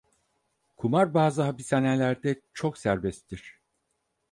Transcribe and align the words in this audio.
Kumar 0.77 1.13
bazı 1.13 1.41
hapishanelerde 1.41 2.41
çok 2.53 2.77
serbesttir. 2.77 3.61